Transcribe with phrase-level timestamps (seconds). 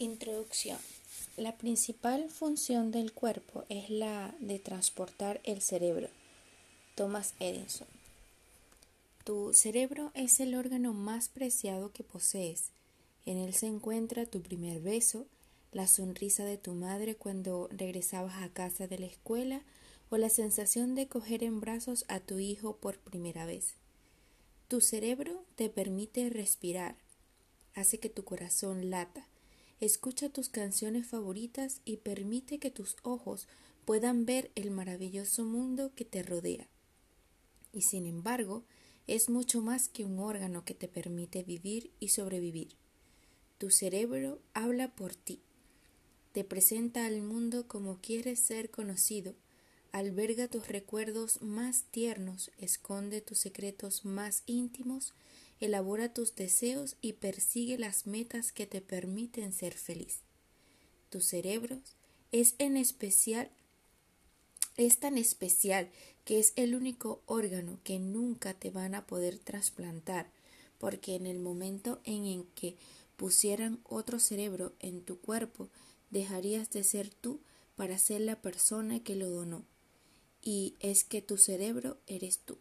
[0.00, 0.78] Introducción.
[1.36, 6.08] La principal función del cuerpo es la de transportar el cerebro.
[6.94, 7.88] Thomas Edison.
[9.24, 12.70] Tu cerebro es el órgano más preciado que posees.
[13.26, 15.26] En él se encuentra tu primer beso,
[15.72, 19.62] la sonrisa de tu madre cuando regresabas a casa de la escuela
[20.10, 23.74] o la sensación de coger en brazos a tu hijo por primera vez.
[24.68, 26.94] Tu cerebro te permite respirar,
[27.74, 29.27] hace que tu corazón lata,
[29.80, 33.46] escucha tus canciones favoritas y permite que tus ojos
[33.84, 36.68] puedan ver el maravilloso mundo que te rodea.
[37.72, 38.64] Y sin embargo,
[39.06, 42.76] es mucho más que un órgano que te permite vivir y sobrevivir.
[43.56, 45.40] Tu cerebro habla por ti,
[46.32, 49.34] te presenta al mundo como quieres ser conocido,
[49.92, 55.14] alberga tus recuerdos más tiernos, esconde tus secretos más íntimos,
[55.60, 60.20] elabora tus deseos y persigue las metas que te permiten ser feliz.
[61.10, 61.80] Tu cerebro
[62.32, 63.50] es en especial
[64.78, 65.90] es tan especial
[66.24, 70.30] que es el único órgano que nunca te van a poder trasplantar,
[70.78, 72.76] porque en el momento en el que
[73.16, 75.68] pusieran otro cerebro en tu cuerpo,
[76.10, 77.40] dejarías de ser tú
[77.74, 79.64] para ser la persona que lo donó.
[80.42, 82.58] Y es que tu cerebro eres tú.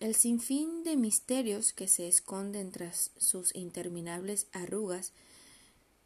[0.00, 5.12] El sinfín de misterios que se esconden tras sus interminables arrugas,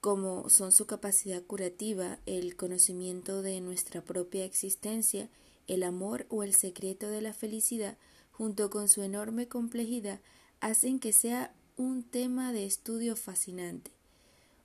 [0.00, 5.28] como son su capacidad curativa, el conocimiento de nuestra propia existencia,
[5.66, 7.96] el amor o el secreto de la felicidad,
[8.30, 10.20] junto con su enorme complejidad,
[10.60, 13.90] hacen que sea un tema de estudio fascinante.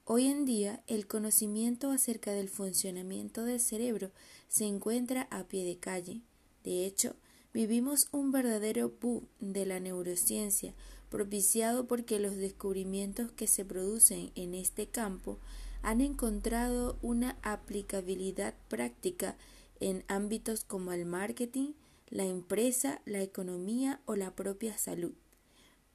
[0.05, 4.11] Hoy en día, el conocimiento acerca del funcionamiento del cerebro
[4.49, 6.21] se encuentra a pie de calle.
[6.63, 7.15] De hecho,
[7.53, 10.73] vivimos un verdadero boom de la neurociencia,
[11.09, 15.39] propiciado porque los descubrimientos que se producen en este campo
[15.81, 19.37] han encontrado una aplicabilidad práctica
[19.79, 21.73] en ámbitos como el marketing,
[22.09, 25.13] la empresa, la economía o la propia salud.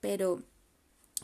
[0.00, 0.42] Pero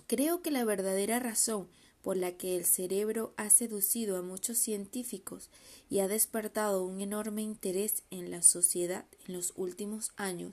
[0.06, 1.68] Creo que la verdadera razón
[2.04, 5.50] por la que el cerebro ha seducido a muchos científicos
[5.90, 10.52] y ha despertado un enorme interés en la sociedad en los últimos años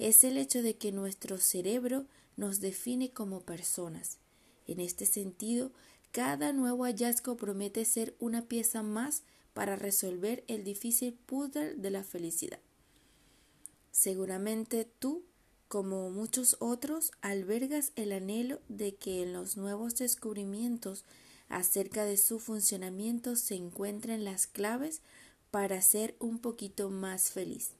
[0.00, 2.06] es el hecho de que nuestro cerebro
[2.36, 4.16] nos define como personas.
[4.66, 5.72] En este sentido,
[6.10, 9.22] cada nuevo hallazgo promete ser una pieza más
[9.52, 12.60] para resolver el difícil puzzle de la felicidad.
[13.92, 15.22] Seguramente tú
[15.70, 21.04] como muchos otros, albergas el anhelo de que en los nuevos descubrimientos
[21.48, 25.00] acerca de su funcionamiento se encuentren las claves
[25.52, 27.74] para ser un poquito más feliz.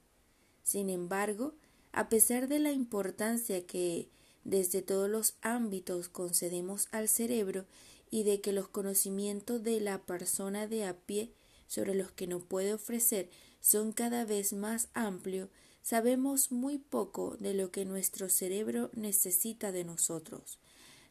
[0.62, 1.54] Sin embargo,
[1.90, 4.08] a pesar de la importancia que
[4.44, 7.66] desde todos los ámbitos concedemos al cerebro
[8.08, 11.32] y de que los conocimientos de la persona de a pie
[11.66, 13.30] sobre los que nos puede ofrecer
[13.60, 15.48] son cada vez más amplios,
[15.82, 20.58] sabemos muy poco de lo que nuestro cerebro necesita de nosotros.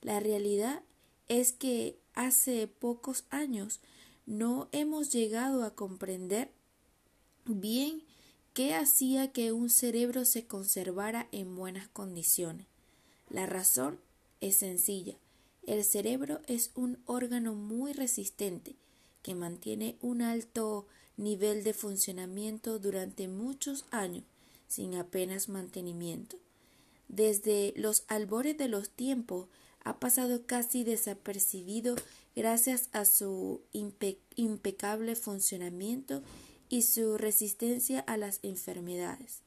[0.02, 0.82] La realidad
[1.28, 3.80] es que hace pocos años
[4.26, 6.52] no hemos llegado a comprender
[7.46, 8.04] bien
[8.54, 12.68] qué hacía que un cerebro se conservara en buenas condiciones.
[13.30, 14.00] La razón
[14.42, 15.16] es sencilla.
[15.66, 18.76] El cerebro es un órgano muy resistente
[19.22, 20.88] que mantiene un alto
[21.18, 24.24] nivel de funcionamiento durante muchos años
[24.70, 26.38] sin apenas mantenimiento.
[27.10, 29.50] Desde los albores de los tiempos
[29.84, 31.96] ha pasado casi desapercibido
[32.36, 36.22] gracias a su impecable funcionamiento
[36.70, 39.42] y su resistencia a las enfermedades.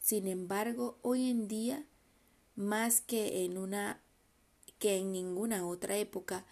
[0.00, 1.84] Sin embargo, hoy en día,
[2.56, 4.00] más que en una
[4.78, 6.46] que en ninguna otra época,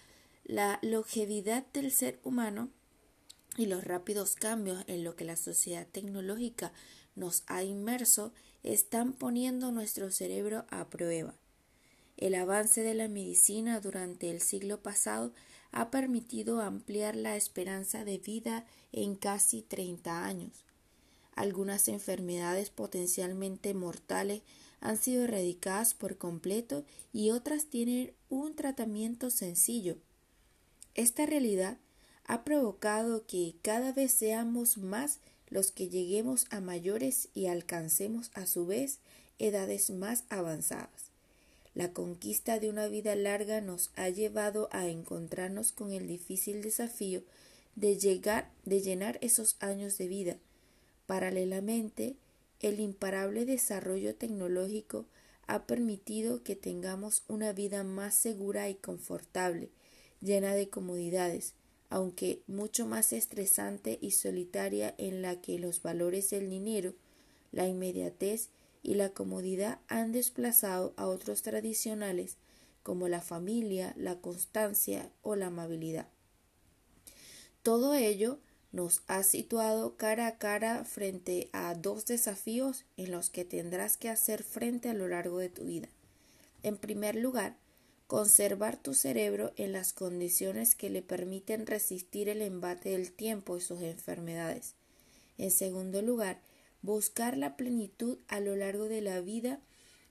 [0.45, 2.69] la longevidad del ser humano
[3.59, 6.73] y los rápidos cambios en lo que la sociedad tecnológica
[7.17, 8.33] nos ha inmerso
[8.63, 11.35] están poniendo nuestro cerebro a prueba.
[12.17, 15.33] El avance de la medicina durante el siglo pasado
[15.73, 20.65] ha permitido ampliar la esperanza de vida en casi 30 años.
[21.35, 24.43] Algunas enfermedades potencialmente mortales
[24.81, 29.97] han sido erradicadas por completo y otras tienen un tratamiento sencillo.
[30.95, 31.79] Esta realidad
[32.29, 38.45] ha provocado que cada vez seamos más los que lleguemos a mayores y alcancemos a
[38.47, 38.99] su vez
[39.39, 41.09] edades más avanzadas.
[41.75, 47.23] La conquista de una vida larga nos ha llevado a encontrarnos con el difícil desafío
[47.77, 50.37] de llegar de llenar esos años de vida.
[51.07, 52.17] Paralelamente,
[52.61, 55.07] el imparable desarrollo tecnológico
[55.47, 59.71] ha permitido que tengamos una vida más segura y confortable,
[60.21, 61.55] llena de comodidades,
[61.91, 66.95] aunque mucho más estresante y solitaria en la que los valores del dinero,
[67.53, 68.51] la inmediatez
[68.83, 72.37] y la comodidad han desplazado a otros tradicionales
[72.83, 76.09] como la familia, la constancia o la amabilidad.
[77.63, 78.39] Todo ello
[78.73, 84.09] nos ha situado cara a cara frente a dos desafíos en los que tendrás que
[84.09, 85.89] hacer frente a lo largo de tu vida.
[86.63, 87.57] En primer lugar,
[88.09, 93.61] conservar tu cerebro en las condiciones que le permiten resistir el embate del tiempo y
[93.61, 94.75] sus enfermedades.
[95.37, 96.41] En segundo lugar,
[96.81, 99.61] buscar la plenitud a lo largo de la vida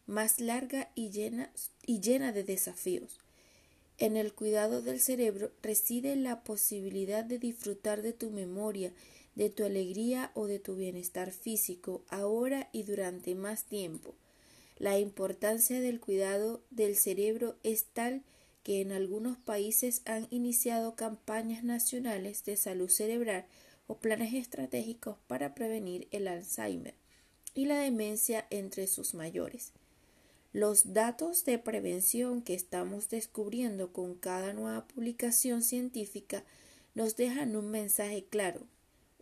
[0.06, 1.52] más larga y llena,
[1.88, 3.18] y llena de desafíos.
[3.98, 8.94] En el cuidado del cerebro reside la posibilidad de disfrutar de tu memoria,
[9.34, 14.14] de tu alegría o de tu bienestar físico ahora y durante más tiempo.
[14.80, 18.24] La importancia del cuidado del cerebro es tal
[18.64, 23.46] que en algunos países han iniciado campañas nacionales de salud cerebral
[23.88, 26.94] o planes estratégicos para prevenir el Alzheimer
[27.56, 29.72] y la demencia entre sus mayores.
[30.54, 36.44] Los datos de prevención que estamos descubriendo con cada nueva publicación científica
[36.94, 38.62] nos dejan un mensaje claro.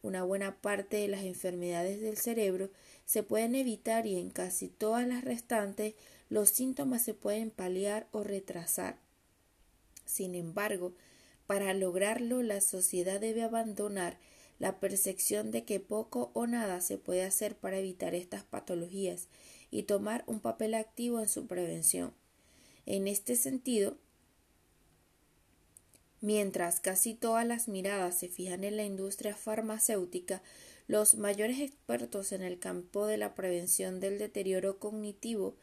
[0.05, 2.69] Una buena parte de las enfermedades del cerebro
[3.05, 5.95] se pueden evitar y en casi todas las restantes
[6.29, 8.99] los síntomas se pueden paliar o retrasar.
[10.05, 10.93] Sin embargo,
[11.47, 14.19] para lograrlo la sociedad debe abandonar
[14.59, 19.27] la percepción de que poco o nada se puede hacer para evitar estas patologías
[19.71, 22.13] y tomar un papel activo en su prevención.
[22.85, 23.97] En este sentido,
[26.25, 30.41] mientras casi todas las miradas se fijan en la industria farmacéutica,
[30.87, 35.55] los mayores expertos en el campo de la prevención del deterioro cognitivo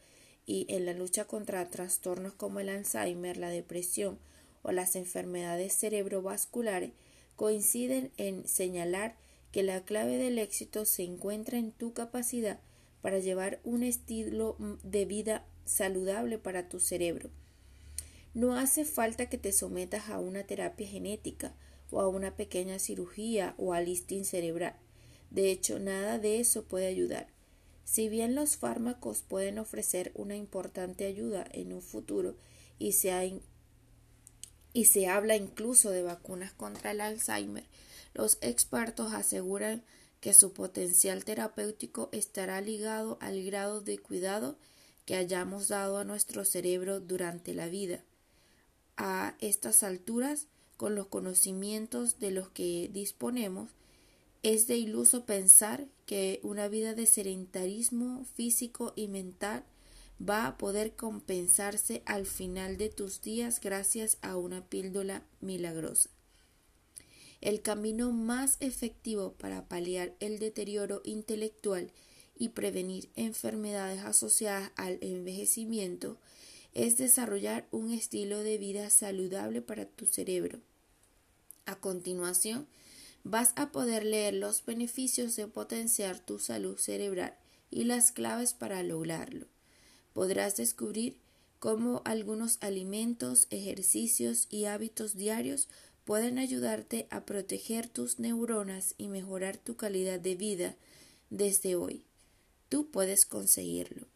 [0.45, 4.19] y en la lucha contra trastornos como el Alzheimer, la depresión
[4.61, 6.91] o las enfermedades cerebrovasculares
[7.35, 9.17] coinciden en señalar
[9.51, 12.61] que la clave del éxito se encuentra en tu capacidad
[13.01, 17.31] para llevar un estilo de vida saludable para tu cerebro.
[18.33, 21.53] No hace falta que te sometas a una terapia genética
[21.91, 24.75] o a una pequeña cirugía o al listing cerebral.
[25.29, 27.27] De hecho, nada de eso puede ayudar.
[27.85, 32.35] Si bien los fármacos pueden ofrecer una importante ayuda en un futuro
[32.79, 33.39] y se,
[34.73, 37.65] y se habla incluso de vacunas contra el Alzheimer,
[38.13, 39.83] los expertos aseguran
[40.21, 44.57] que su potencial terapéutico estará ligado al grado de cuidado
[45.05, 48.03] que hayamos dado a nuestro cerebro durante la vida.
[48.97, 50.47] A estas alturas,
[50.77, 53.69] con los conocimientos de los que disponemos,
[54.43, 59.63] es de iluso pensar que una vida de sedentarismo físico y mental
[60.21, 66.09] va a poder compensarse al final de tus días gracias a una píldora milagrosa.
[67.41, 71.91] El camino más efectivo para paliar el deterioro intelectual
[72.37, 76.17] y prevenir enfermedades asociadas al envejecimiento
[76.73, 80.59] es desarrollar un estilo de vida saludable para tu cerebro.
[81.65, 82.67] A continuación,
[83.23, 87.35] vas a poder leer los beneficios de potenciar tu salud cerebral
[87.71, 89.47] y las claves para lograrlo
[90.13, 91.17] podrás descubrir
[91.59, 95.67] cómo algunos alimentos, ejercicios y hábitos diarios
[96.05, 100.75] pueden ayudarte a proteger tus neuronas y mejorar tu calidad de vida
[101.29, 102.03] desde hoy.
[102.69, 104.12] Tú puedes conseguirlo.